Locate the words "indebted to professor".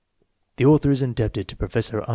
1.03-2.01